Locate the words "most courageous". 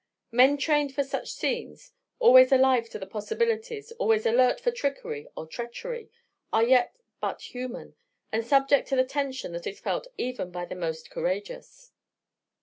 10.73-11.91